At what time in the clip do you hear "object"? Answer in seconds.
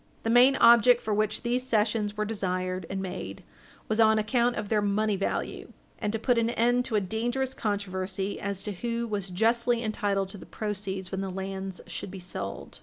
0.55-0.99